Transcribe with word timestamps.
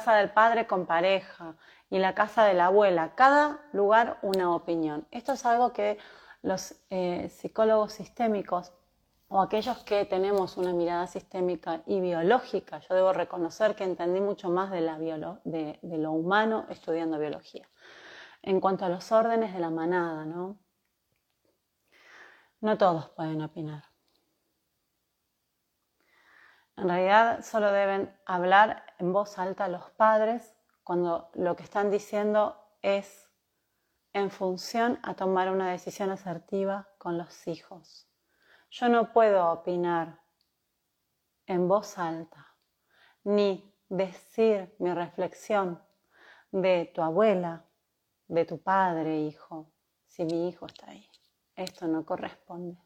casa 0.00 0.16
del 0.16 0.30
padre 0.30 0.66
con 0.66 0.86
pareja 0.86 1.56
y 1.90 1.98
la 1.98 2.14
casa 2.14 2.44
de 2.44 2.54
la 2.54 2.66
abuela, 2.66 3.14
cada 3.16 3.60
lugar 3.74 4.18
una 4.22 4.54
opinión. 4.54 5.06
Esto 5.10 5.32
es 5.32 5.44
algo 5.44 5.74
que 5.74 5.98
los 6.40 6.74
eh, 6.88 7.28
psicólogos 7.28 7.92
sistémicos 7.92 8.72
o 9.28 9.42
aquellos 9.42 9.76
que 9.84 10.06
tenemos 10.06 10.56
una 10.56 10.72
mirada 10.72 11.06
sistémica 11.06 11.82
y 11.84 12.00
biológica, 12.00 12.78
yo 12.78 12.94
debo 12.94 13.12
reconocer 13.12 13.74
que 13.76 13.84
entendí 13.84 14.22
mucho 14.22 14.48
más 14.48 14.70
de, 14.70 15.78
de 15.82 15.98
lo 15.98 16.12
humano 16.12 16.64
estudiando 16.70 17.18
biología. 17.18 17.68
En 18.40 18.58
cuanto 18.58 18.86
a 18.86 18.88
los 18.88 19.12
órdenes 19.12 19.52
de 19.52 19.60
la 19.60 19.68
manada, 19.68 20.24
¿no? 20.24 20.56
No 22.62 22.78
todos 22.78 23.10
pueden 23.10 23.42
opinar. 23.42 23.89
En 26.80 26.88
realidad 26.88 27.44
solo 27.44 27.72
deben 27.72 28.10
hablar 28.24 28.94
en 28.98 29.12
voz 29.12 29.38
alta 29.38 29.68
los 29.68 29.90
padres 29.90 30.56
cuando 30.82 31.30
lo 31.34 31.54
que 31.54 31.62
están 31.62 31.90
diciendo 31.90 32.56
es 32.80 33.28
en 34.14 34.30
función 34.30 34.98
a 35.02 35.12
tomar 35.12 35.50
una 35.50 35.70
decisión 35.70 36.08
asertiva 36.10 36.88
con 36.96 37.18
los 37.18 37.46
hijos. 37.46 38.08
Yo 38.70 38.88
no 38.88 39.12
puedo 39.12 39.52
opinar 39.52 40.22
en 41.44 41.68
voz 41.68 41.98
alta 41.98 42.56
ni 43.24 43.76
decir 43.90 44.74
mi 44.78 44.94
reflexión 44.94 45.82
de 46.50 46.90
tu 46.94 47.02
abuela, 47.02 47.66
de 48.26 48.46
tu 48.46 48.62
padre, 48.62 49.18
hijo, 49.18 49.70
si 50.06 50.24
mi 50.24 50.48
hijo 50.48 50.64
está 50.64 50.92
ahí. 50.92 51.06
Esto 51.56 51.86
no 51.86 52.06
corresponde. 52.06 52.80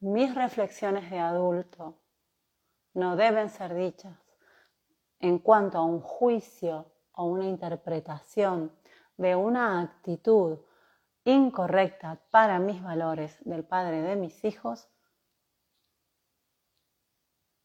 Mis 0.00 0.34
reflexiones 0.34 1.10
de 1.10 1.18
adulto 1.18 2.05
no 2.96 3.14
deben 3.14 3.50
ser 3.50 3.74
dichas 3.74 4.18
en 5.20 5.38
cuanto 5.38 5.78
a 5.78 5.84
un 5.84 6.00
juicio 6.00 6.90
o 7.12 7.24
una 7.26 7.46
interpretación 7.46 8.72
de 9.18 9.36
una 9.36 9.82
actitud 9.82 10.58
incorrecta 11.24 12.18
para 12.30 12.58
mis 12.58 12.82
valores 12.82 13.36
del 13.44 13.64
padre 13.64 14.00
de 14.00 14.16
mis 14.16 14.44
hijos 14.44 14.88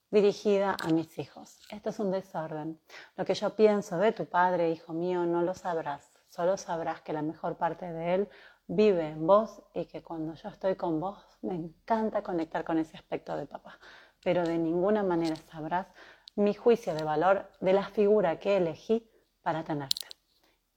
dirigida 0.10 0.76
a 0.84 0.90
mis 0.90 1.18
hijos. 1.18 1.60
Esto 1.70 1.92
es 1.92 2.00
un 2.00 2.12
desorden. 2.12 2.82
Lo 3.16 3.24
que 3.24 3.34
yo 3.34 3.56
pienso 3.56 3.98
de 3.98 4.12
tu 4.12 4.26
padre, 4.26 4.72
hijo 4.72 4.92
mío, 4.92 5.26
no 5.26 5.42
lo 5.42 5.54
sabrás. 5.54 6.12
Solo 6.28 6.58
sabrás 6.58 7.02
que 7.02 7.14
la 7.14 7.22
mejor 7.22 7.56
parte 7.56 7.92
de 7.92 8.16
él 8.16 8.30
vive 8.68 9.08
en 9.10 9.26
vos 9.26 9.64
y 9.74 9.86
que 9.86 10.04
cuando 10.04 10.34
yo 10.34 10.50
estoy 10.50 10.76
con 10.76 11.00
vos 11.00 11.24
me 11.42 11.56
encanta 11.56 12.22
conectar 12.22 12.66
con 12.66 12.78
ese 12.78 12.98
aspecto 12.98 13.38
de 13.38 13.46
papá, 13.46 13.80
pero 14.24 14.44
de 14.44 14.58
ninguna 14.58 15.04
manera 15.04 15.36
sabrás 15.52 15.88
mi 16.36 16.54
juicio 16.54 16.94
de 16.94 17.04
valor 17.04 17.50
de 17.60 17.74
la 17.74 17.88
figura 17.88 18.40
que 18.40 18.58
elegí 18.58 19.10
para 19.42 19.64
tenerte. 19.64 20.08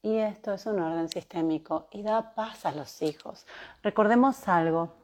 Y 0.03 0.19
esto 0.19 0.53
es 0.53 0.67
un 0.67 0.81
orden 0.81 1.09
sistémico 1.09 1.89
y 1.91 2.03
da 2.03 2.35
paz 2.35 2.67
a 2.67 2.73
los 2.73 3.01
hijos. 3.03 3.47
Recordemos 3.83 4.47
algo. 4.49 4.95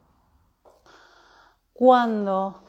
Cuando 1.72 2.62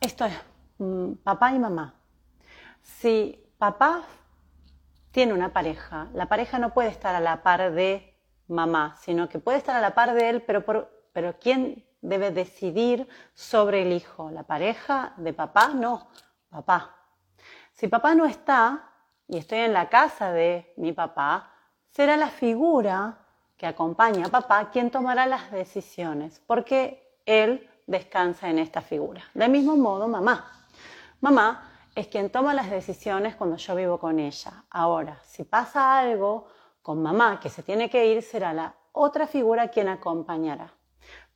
esto 0.00 0.26
es 0.26 0.34
mm, 0.78 1.12
papá 1.24 1.52
y 1.52 1.58
mamá, 1.58 1.94
si 2.82 3.42
papá 3.56 4.02
tiene 5.10 5.32
una 5.32 5.52
pareja, 5.52 6.08
la 6.12 6.26
pareja 6.26 6.58
no 6.58 6.74
puede 6.74 6.90
estar 6.90 7.14
a 7.14 7.20
la 7.20 7.42
par 7.42 7.72
de 7.72 8.14
mamá, 8.48 8.96
sino 9.00 9.28
que 9.28 9.38
puede 9.38 9.58
estar 9.58 9.76
a 9.76 9.80
la 9.80 9.94
par 9.94 10.12
de 10.12 10.28
él, 10.28 10.42
pero, 10.42 10.64
pero 11.12 11.38
¿quién 11.38 11.86
debe 12.00 12.30
decidir 12.30 13.08
sobre 13.34 13.82
el 13.82 13.92
hijo? 13.92 14.30
¿La 14.30 14.42
pareja 14.42 15.12
de 15.16 15.32
papá? 15.32 15.68
No, 15.68 16.08
papá. 16.48 16.96
Si 17.72 17.88
papá 17.88 18.14
no 18.14 18.26
está 18.26 18.90
y 19.26 19.38
estoy 19.38 19.58
en 19.58 19.72
la 19.72 19.88
casa 19.88 20.32
de 20.32 20.72
mi 20.76 20.92
papá, 20.92 21.52
será 21.90 22.16
la 22.16 22.28
figura 22.28 23.18
que 23.56 23.66
acompaña 23.66 24.26
a 24.26 24.30
papá 24.30 24.70
quien 24.70 24.90
tomará 24.90 25.26
las 25.26 25.50
decisiones, 25.50 26.40
porque 26.46 27.20
él 27.26 27.68
descansa 27.86 28.48
en 28.48 28.58
esta 28.58 28.80
figura. 28.80 29.22
De 29.34 29.48
mismo 29.48 29.76
modo, 29.76 30.08
mamá. 30.08 30.50
Mamá 31.20 31.70
es 31.94 32.06
quien 32.06 32.30
toma 32.30 32.54
las 32.54 32.70
decisiones 32.70 33.36
cuando 33.36 33.56
yo 33.56 33.74
vivo 33.74 33.98
con 33.98 34.18
ella. 34.18 34.64
Ahora, 34.70 35.20
si 35.24 35.44
pasa 35.44 35.98
algo 35.98 36.46
con 36.82 37.02
mamá 37.02 37.38
que 37.40 37.50
se 37.50 37.62
tiene 37.62 37.90
que 37.90 38.06
ir, 38.06 38.22
será 38.22 38.52
la 38.52 38.74
otra 38.92 39.26
figura 39.26 39.68
quien 39.68 39.88
acompañará. 39.88 40.72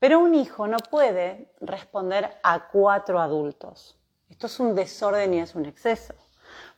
Pero 0.04 0.18
un 0.18 0.34
hijo 0.34 0.66
no 0.66 0.76
puede 0.76 1.50
responder 1.62 2.30
a 2.42 2.68
cuatro 2.68 3.18
adultos. 3.18 3.98
Esto 4.28 4.48
es 4.48 4.60
un 4.60 4.74
desorden 4.74 5.32
y 5.32 5.40
es 5.40 5.54
un 5.54 5.64
exceso. 5.64 6.12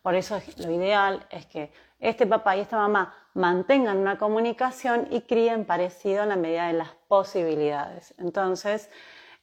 Por 0.00 0.14
eso 0.14 0.40
lo 0.58 0.70
ideal 0.70 1.26
es 1.30 1.44
que 1.46 1.72
este 1.98 2.24
papá 2.24 2.56
y 2.56 2.60
esta 2.60 2.76
mamá 2.76 3.12
mantengan 3.34 3.98
una 3.98 4.16
comunicación 4.16 5.08
y 5.10 5.22
críen 5.22 5.64
parecido 5.64 6.22
en 6.22 6.28
la 6.28 6.36
medida 6.36 6.68
de 6.68 6.74
las 6.74 6.90
posibilidades. 7.08 8.14
Entonces, 8.18 8.90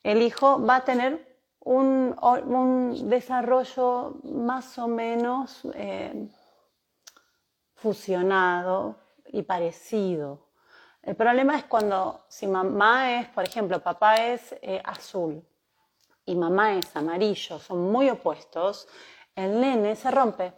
el 0.01 0.21
hijo 0.21 0.65
va 0.65 0.77
a 0.77 0.85
tener 0.85 1.37
un, 1.59 2.15
desarrollo 3.09 4.15
más 4.23 4.79
o 4.79 4.87
menos 4.87 5.59
eh, 5.73 6.29
fusionado 7.75 8.95
y 9.25 9.41
parecido. 9.41 10.52
El 11.03 11.15
problema 11.17 11.57
es 11.57 11.65
cuando, 11.65 12.23
si 12.29 12.47
mamá 12.47 13.19
es, 13.19 13.27
por 13.27 13.43
ejemplo, 13.43 13.83
papá 13.83 14.15
es 14.15 14.55
eh, 14.61 14.81
azul 14.85 15.45
y 16.25 16.33
mamá 16.35 16.75
es 16.75 16.95
amarillo, 16.95 17.59
son 17.59 17.91
muy 17.91 18.09
opuestos, 18.09 18.87
el 19.35 19.59
nene 19.59 19.95
se 19.97 20.09
rompe. 20.11 20.53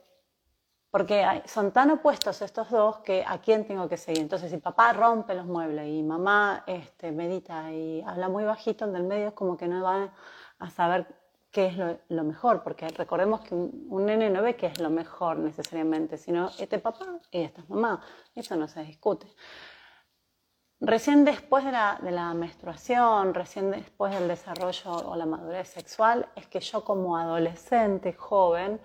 Porque 0.92 1.44
son 1.46 1.72
tan 1.72 1.92
opuestos 1.92 2.42
estos 2.42 2.70
dos 2.70 3.00
que 3.00 3.26
a 3.28 3.40
quién 3.40 3.68
tengo 3.68 3.90
que 3.90 3.98
seguir. 3.98 4.22
Entonces, 4.22 4.50
si 4.50 4.58
papá 4.58 4.94
rompe 4.94 5.34
los 5.34 5.46
muebles 5.46 5.90
y 5.90 6.02
mamá 6.04 6.64
este, 6.68 7.12
medita 7.12 7.70
y 7.74 8.02
habla 8.02 8.30
muy 8.30 8.46
bajito, 8.46 8.86
el 8.86 9.04
medio 9.04 9.30
es 9.30 9.34
como 9.34 9.58
que 9.58 9.68
no 9.68 9.84
va 9.84 10.14
a 10.60 10.70
saber 10.70 11.06
qué 11.52 11.68
es 11.68 11.78
lo, 12.10 12.24
mejor, 12.24 12.64
porque 12.64 12.88
recordemos 12.90 13.42
que 13.42 13.56
un, 13.56 14.06
nene 14.06 14.30
no 14.30 14.42
ve 14.42 14.56
qué 14.56 14.68
es 14.68 14.80
lo 14.80 14.90
mejor 14.90 15.38
necesariamente, 15.38 16.18
sino 16.18 16.50
este 16.60 16.80
papá 16.80 17.20
y 17.32 17.42
esta 17.42 17.62
es 17.62 17.70
mamá, 17.70 18.02
eso 18.36 18.56
no 18.56 18.68
se 18.68 18.84
discute. 18.84 19.28
Recién 20.88 21.26
después 21.26 21.66
de 21.66 21.72
la, 21.72 22.34
menstruación, 22.36 23.34
recién 23.34 23.72
después 23.72 24.14
del 24.14 24.28
desarrollo 24.28 24.92
o 24.92 25.16
la 25.16 25.26
madurez 25.26 25.68
sexual, 25.68 26.28
es 26.36 26.46
que 26.46 26.60
yo 26.60 26.84
como 26.84 27.18
adolescente, 27.18 28.14
joven, 28.14 28.80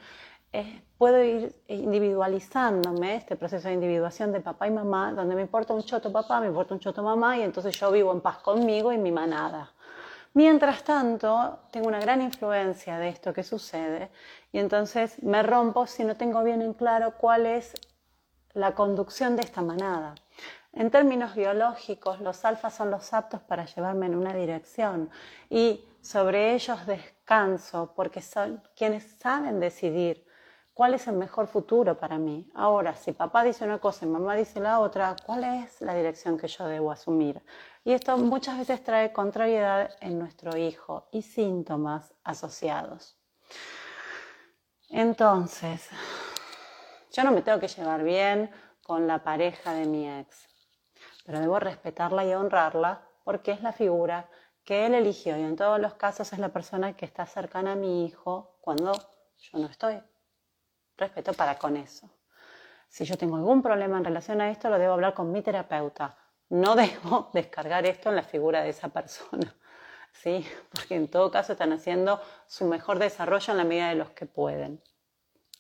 eh, 0.51 0.83
puedo 0.97 1.23
ir 1.23 1.55
individualizándome, 1.69 3.17
este 3.17 3.37
proceso 3.37 3.69
de 3.69 3.75
individuación 3.75 4.33
de 4.33 4.41
papá 4.41 4.67
y 4.67 4.71
mamá, 4.71 5.13
donde 5.13 5.35
me 5.35 5.43
importa 5.43 5.75
un 5.75 5.83
choto 5.83 6.11
papá, 6.11 6.41
me 6.41 6.47
importa 6.47 6.73
un 6.73 6.81
choto 6.81 7.03
mamá, 7.03 7.37
y 7.37 7.43
entonces 7.43 7.79
yo 7.79 7.93
vivo 7.93 8.13
en 8.13 8.23
paz 8.23 8.39
conmigo 8.39 8.95
y 8.95 8.97
mi 8.97 9.13
manada. 9.13 9.71
Mientras 10.33 10.83
tanto, 10.83 11.59
tengo 11.71 11.89
una 11.89 12.01
gran 12.01 12.23
influencia 12.23 12.97
de 12.97 13.11
esto 13.11 13.35
que 13.35 13.43
sucede 13.43 14.11
y 14.53 14.59
entonces 14.59 15.23
me 15.23 15.43
rompo 15.43 15.87
si 15.87 16.05
no 16.05 16.17
tengo 16.17 16.43
bien 16.45 16.63
en 16.63 16.73
claro 16.73 17.13
cuál 17.19 17.45
es 17.45 17.75
la 18.55 18.75
conducción 18.75 19.37
de 19.37 19.43
esta 19.43 19.61
manada. 19.61 20.15
En 20.73 20.91
términos 20.91 21.35
biológicos, 21.35 22.21
los 22.21 22.45
alfas 22.45 22.75
son 22.75 22.91
los 22.91 23.13
aptos 23.13 23.41
para 23.43 23.67
llevarme 23.67 24.07
en 24.07 24.15
una 24.15 24.33
dirección 24.33 25.11
y 25.49 25.85
sobre 26.01 26.55
ellos 26.55 26.87
descanso 26.87 27.93
porque 27.95 28.23
son 28.23 28.63
quienes 28.77 29.05
saben 29.19 29.59
decidir 29.59 30.25
cuál 30.73 30.95
es 30.95 31.07
el 31.09 31.17
mejor 31.17 31.49
futuro 31.49 31.99
para 31.99 32.19
mí. 32.19 32.49
Ahora, 32.55 32.95
si 32.95 33.13
papá 33.13 33.43
dice 33.43 33.65
una 33.65 33.79
cosa 33.79 34.07
y 34.07 34.09
mamá 34.09 34.35
dice 34.37 34.61
la 34.61 34.81
otra, 34.81 35.17
¿cuál 35.27 35.45
es 35.45 35.81
la 35.81 35.95
dirección 35.95 36.39
que 36.39 36.49
yo 36.49 36.67
debo 36.67 36.93
asumir? 36.93 37.43
Y 37.85 37.93
esto 37.93 38.17
muchas 38.17 38.57
veces 38.57 38.83
trae 38.83 39.13
contrariedad 39.13 39.91
en 40.01 40.19
nuestro 40.19 40.57
hijo 40.57 41.09
y 41.11 41.23
síntomas 41.23 42.15
asociados. 42.23 43.19
Entonces, 44.89 45.89
yo 47.13 47.25
no 47.25 47.33
me 47.33 47.43
tengo 47.43 47.61
que 47.61 47.69
llevar 47.69 48.03
bien 48.03 48.51
con 48.83 49.07
la 49.07 49.23
pareja 49.23 49.73
de 49.75 49.85
mi 49.85 50.09
ex, 50.09 50.49
pero 51.31 51.39
debo 51.39 51.61
respetarla 51.61 52.25
y 52.25 52.35
honrarla 52.35 53.03
porque 53.23 53.53
es 53.53 53.63
la 53.63 53.73
figura 53.73 54.29
que 54.65 54.87
él 54.87 54.95
eligió 54.95 55.37
y 55.37 55.43
en 55.43 55.55
todos 55.55 55.79
los 55.79 55.95
casos 55.95 56.33
es 56.33 56.41
la 56.41 56.49
persona 56.49 56.97
que 56.97 57.07
está 57.07 57.25
cercana 57.25 57.73
a 57.73 57.77
mi 57.77 58.05
hijo 58.05 58.59
cuando 58.61 58.93
yo 59.39 59.59
no 59.61 59.67
estoy. 59.67 60.03
Respeto 60.97 61.33
para 61.35 61.57
con 61.57 61.77
eso. 61.77 62.11
Si 62.89 63.05
yo 63.05 63.17
tengo 63.17 63.37
algún 63.37 63.63
problema 63.63 63.99
en 63.99 64.05
relación 64.05 64.41
a 64.41 64.51
esto, 64.51 64.69
lo 64.69 64.79
debo 64.79 64.95
hablar 64.95 65.15
con 65.15 65.31
mi 65.31 65.41
terapeuta 65.41 66.17
no 66.51 66.75
debo 66.77 67.31
descargar 67.33 67.87
esto 67.87 68.11
en 68.11 68.17
la 68.17 68.23
figura 68.23 68.63
de 68.63 68.71
esa 68.71 68.89
persona, 68.89 69.55
¿sí? 70.13 70.45
Porque 70.73 70.97
en 70.97 71.09
todo 71.09 71.31
caso 71.31 71.53
están 71.53 71.73
haciendo 71.73 72.21
su 72.47 72.67
mejor 72.67 72.99
desarrollo 72.99 73.53
en 73.53 73.57
la 73.57 73.65
medida 73.65 73.89
de 73.89 73.95
los 73.95 74.11
que 74.11 74.27
pueden, 74.27 74.83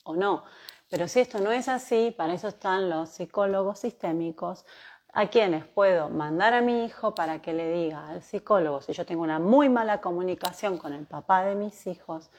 o 0.05 0.17
no. 0.17 0.45
Pero 0.89 1.07
si 1.07 1.21
esto 1.21 1.39
no 1.39 1.53
es 1.53 1.69
así, 1.69 2.13
para 2.17 2.35
eso 2.35 2.49
están 2.49 2.91
los 2.91 3.11
psicólogos 3.11 3.79
sistémicos, 3.79 4.67
a 5.13 5.29
quienes 5.29 5.65
puedo 5.65 6.09
mandar 6.09 6.55
a 6.55 6.61
mi 6.61 6.85
hijo 6.85 7.15
para 7.15 7.43
que 7.43 7.53
le 7.53 7.73
diga 7.73 8.09
al 8.09 8.23
psicólogo 8.23 8.81
si 8.81 8.93
yo 8.93 9.05
tengo 9.05 9.23
una 9.23 9.39
muy 9.39 9.69
mala 9.69 10.01
comunicación 10.01 10.79
con 10.79 10.93
el 10.93 11.07
papá 11.07 11.45
de 11.45 11.55
mis 11.55 11.87
hijos 11.87 12.31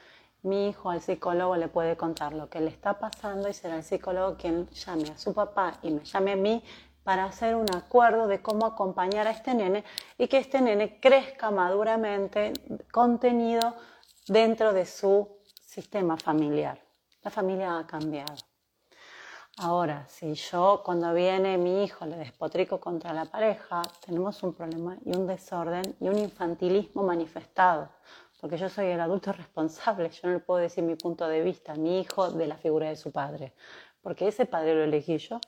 mi 0.42 0.68
hijo 0.68 0.90
al 0.90 1.00
psicólogo 1.00 1.56
le 1.56 1.68
puede 1.68 1.96
contar 1.96 2.32
lo 2.32 2.48
que 2.48 2.60
le 2.60 2.70
está 2.70 2.98
pasando 2.98 3.48
y 3.48 3.54
será 3.54 3.76
el 3.76 3.84
psicólogo 3.84 4.36
quien 4.36 4.68
llame 4.70 5.10
a 5.10 5.18
su 5.18 5.32
papá 5.32 5.78
y 5.82 5.90
me 5.90 6.04
llame 6.04 6.32
a 6.32 6.36
mí 6.36 6.64
para 7.04 7.24
hacer 7.24 7.54
un 7.56 7.66
acuerdo 7.74 8.26
de 8.26 8.42
cómo 8.42 8.66
acompañar 8.66 9.26
a 9.26 9.30
este 9.30 9.54
nene 9.54 9.84
y 10.18 10.28
que 10.28 10.38
este 10.38 10.60
nene 10.60 11.00
crezca 11.00 11.50
maduramente 11.50 12.52
contenido 12.92 13.74
dentro 14.26 14.72
de 14.72 14.86
su 14.86 15.28
sistema 15.64 16.16
familiar. 16.16 16.78
La 17.22 17.30
familia 17.30 17.78
ha 17.78 17.86
cambiado. 17.86 18.51
Ahora, 19.58 20.06
si 20.08 20.32
yo 20.32 20.80
cuando 20.82 21.12
viene 21.12 21.58
mi 21.58 21.84
hijo 21.84 22.06
le 22.06 22.16
despotrico 22.16 22.80
contra 22.80 23.12
la 23.12 23.26
pareja, 23.26 23.82
tenemos 24.04 24.42
un 24.42 24.54
problema 24.54 24.96
y 25.04 25.14
un 25.14 25.26
desorden 25.26 25.94
y 26.00 26.08
un 26.08 26.16
infantilismo 26.18 27.02
manifestado, 27.02 27.90
porque 28.40 28.56
yo 28.56 28.70
soy 28.70 28.86
el 28.86 29.00
adulto 29.00 29.30
responsable, 29.30 30.08
yo 30.08 30.28
no 30.28 30.34
le 30.34 30.40
puedo 30.40 30.58
decir 30.58 30.82
mi 30.82 30.94
punto 30.94 31.28
de 31.28 31.42
vista 31.42 31.72
a 31.72 31.76
mi 31.76 32.00
hijo 32.00 32.30
de 32.30 32.46
la 32.46 32.56
figura 32.56 32.88
de 32.88 32.96
su 32.96 33.12
padre, 33.12 33.52
porque 34.00 34.26
ese 34.26 34.46
padre 34.46 34.74
lo 34.74 34.84
elegí 34.84 35.18
yo. 35.18 35.38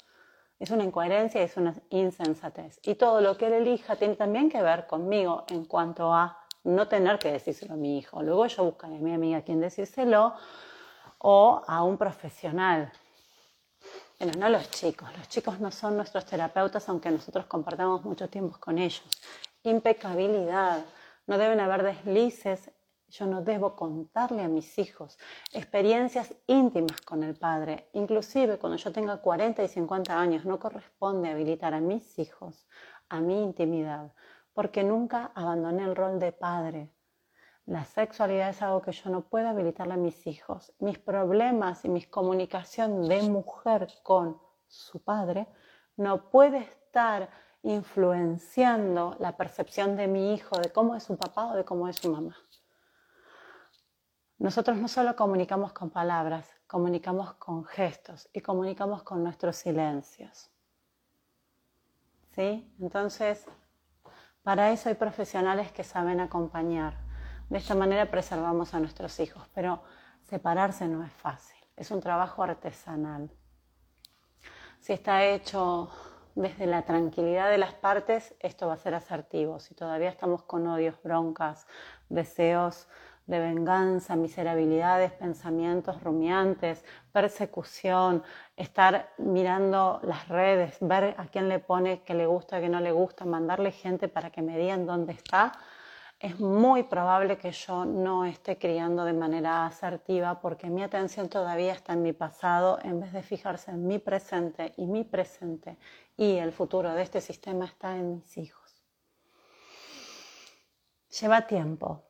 Es 0.61 0.71
una 0.71 0.85
incoherencia 0.85 1.43
es 1.43 1.57
una 1.57 1.75
insensatez. 1.89 2.79
Y 2.83 2.97
todo 2.97 3.23
lo 3.23 3.39
que 3.39 3.47
él 3.47 3.55
elija 3.55 3.97
tiene 3.97 4.17
también 4.17 4.51
que 4.51 4.63
ver 4.63 4.87
conmigo 4.87 5.45
en 5.49 5.65
cuanto 5.65 6.13
a 6.13 6.39
no 6.63 6.89
tener 6.89 7.19
que 7.19 7.33
decírselo 7.33 7.73
a 7.73 7.77
mi 7.77 7.99
hijo. 7.99 8.23
Luego 8.23 8.47
yo 8.47 8.65
buscaré 8.65 8.97
a 8.97 9.01
mi 9.01 9.15
amiga 9.15 9.43
quien 9.43 9.61
decírselo 9.61 10.35
o 11.19 11.63
a 11.67 11.83
un 11.83 11.97
profesional 11.97 12.93
bueno, 14.25 14.41
no 14.41 14.49
los 14.49 14.71
chicos, 14.71 15.11
los 15.19 15.29
chicos 15.29 15.61
no 15.61 15.71
son 15.71 15.97
nuestros 15.97 16.25
terapeutas 16.25 16.89
aunque 16.89 17.11
nosotros 17.11 17.45
compartamos 17.45 18.05
mucho 18.05 18.31
tiempo 18.31 18.57
con 18.59 18.79
ellos. 18.79 19.05
Impecabilidad, 19.63 20.83
no 21.27 21.37
deben 21.37 21.61
haber 21.61 21.83
deslices, 21.83 22.71
yo 23.09 23.27
no 23.27 23.43
debo 23.43 23.77
contarle 23.77 24.43
a 24.43 24.49
mis 24.49 24.79
hijos 24.79 25.19
experiencias 25.53 26.35
íntimas 26.47 27.03
con 27.03 27.23
el 27.23 27.37
padre. 27.37 27.91
Inclusive 27.93 28.59
cuando 28.59 28.79
yo 28.79 28.91
tenga 28.93 29.19
40 29.19 29.63
y 29.63 29.69
50 29.69 30.19
años 30.19 30.47
no 30.47 30.59
corresponde 30.59 31.29
habilitar 31.29 31.75
a 31.75 31.81
mis 31.81 32.19
hijos 32.19 32.67
a 33.11 33.21
mi 33.21 33.43
intimidad, 33.43 34.15
porque 34.55 34.83
nunca 34.85 35.33
abandoné 35.35 35.85
el 35.85 35.95
rol 35.95 36.19
de 36.19 36.33
padre. 36.33 36.94
La 37.67 37.85
sexualidad 37.87 38.51
es 38.51 38.61
algo 38.61 38.83
que 38.83 38.93
yo 38.93 39.09
no 39.09 39.23
puedo 39.23 39.49
habilitarle 39.49 39.95
a 39.95 39.99
mis 39.99 40.27
hijos. 40.27 40.73
Mis 40.81 40.99
problemas 40.99 41.85
y 41.85 41.89
mi 41.89 42.03
comunicación 42.03 43.09
de 43.09 43.23
mujer 43.23 43.89
con 44.03 44.39
su 44.69 45.03
padre 45.03 45.47
no 45.97 46.29
puede 46.31 46.59
estar 46.59 47.31
influenciando 47.63 49.17
la 49.19 49.37
percepción 49.37 49.97
de 49.97 50.07
mi 50.07 50.35
hijo 50.35 50.59
de 50.59 50.71
cómo 50.71 50.95
es 50.95 51.05
su 51.05 51.17
papá 51.17 51.47
o 51.47 51.57
de 51.57 51.65
cómo 51.65 51.89
es 51.89 51.97
su 51.97 52.11
mamá. 52.11 52.37
Nosotros 54.39 54.77
no 54.77 54.89
solo 54.89 55.17
comunicamos 55.17 55.73
con 55.73 55.89
palabras, 55.89 56.47
comunicamos 56.67 57.33
con 57.35 57.65
gestos 57.65 58.29
y 58.35 58.43
comunicamos 58.43 59.03
con 59.03 59.23
nuestros 59.23 59.57
silencios. 59.57 60.51
¿Sí? 62.35 62.71
Entonces, 62.79 63.47
para 64.43 64.71
eso 64.71 64.91
hay 64.91 64.97
profesionales 64.97 65.73
que 65.73 65.85
saben 65.85 66.21
acompañar. 66.21 67.04
De 67.49 67.59
esta 67.59 67.75
manera 67.75 68.11
preservamos 68.11 68.75
a 68.75 68.81
nuestros 68.81 69.21
hijos, 69.21 69.47
pero 69.55 69.83
separarse 70.23 70.89
no 70.89 71.05
es 71.05 71.13
fácil, 71.13 71.57
es 71.77 71.91
un 71.91 72.01
trabajo 72.01 72.43
artesanal. 72.43 73.31
Si 74.81 74.93
está 74.93 75.25
hecho 75.25 75.91
desde 76.35 76.67
la 76.67 76.83
tranquilidad 76.83 77.51
de 77.51 77.59
las 77.59 77.75
partes, 77.75 78.35
esto 78.41 78.67
va 78.67 78.75
a 78.75 78.79
ser 78.79 78.95
asertivo. 78.95 79.61
Si 79.61 79.75
todavía 79.75 80.09
estamos 80.09 80.43
con 80.43 80.67
odios, 80.67 81.01
broncas, 81.03 81.67
deseos 82.09 82.89
de 83.27 83.39
venganza, 83.39 84.17
miserabilidades, 84.17 85.13
pensamientos 85.13 86.03
rumiantes, 86.03 86.85
persecución, 87.13 88.23
estar 88.57 89.11
mirando 89.17 90.01
las 90.03 90.29
redes, 90.29 90.77
ver 90.81 91.15
a 91.17 91.27
quién 91.27 91.49
le 91.49 91.59
pone 91.59 92.03
que 92.03 92.15
le 92.15 92.27
gusta, 92.27 92.61
que 92.61 92.69
no 92.69 92.81
le 92.81 92.93
gusta, 92.93 93.25
mandarle 93.25 93.73
gente 93.73 94.09
para 94.09 94.31
que 94.31 94.43
me 94.43 94.59
digan 94.59 94.87
dónde 94.87 95.13
está, 95.13 95.53
es 96.25 96.41
muy 96.41 96.85
probable 96.85 97.37
que 97.37 97.53
yo 97.53 97.85
no 97.85 98.25
esté 98.25 98.57
criando 98.57 99.05
de 99.05 99.13
manera 99.13 99.67
asertiva 99.67 100.41
porque 100.41 100.71
mi 100.71 100.83
atención 100.83 101.29
todavía 101.29 101.75
está 101.75 101.93
en 101.93 102.01
mi 102.01 102.15
pasado 102.15 102.79
en 102.83 102.99
vez 102.99 103.13
de 103.13 103.23
fijarse 103.23 103.73
en 103.73 103.87
mi 103.87 103.99
presente 103.99 104.73
y 104.79 104.87
mi 104.87 105.05
presente 105.05 105.77
y 106.17 106.39
el 106.39 106.51
futuro 106.51 106.95
de 106.95 107.03
este 107.03 107.21
sistema 107.21 107.67
está 107.67 107.95
en 107.95 108.15
mis 108.15 108.39
hijos. 108.39 108.83
Lleva 111.21 111.47
tiempo, 111.47 112.03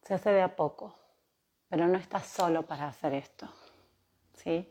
se 0.00 0.14
hace 0.14 0.30
de 0.30 0.40
a 0.40 0.56
poco, 0.56 0.94
pero 1.68 1.86
no 1.86 1.98
estás 1.98 2.28
solo 2.28 2.62
para 2.62 2.88
hacer 2.88 3.12
esto. 3.12 3.46
¿sí? 4.36 4.66